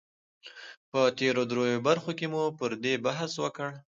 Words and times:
په 0.91 1.01
تېرو 1.17 1.41
دريو 1.51 1.83
برخو 1.87 2.11
کې 2.19 2.25
مو 2.33 2.43
پر 2.59 2.71
دې 2.83 2.93
بحث 3.05 3.31
وکړ 3.43 3.69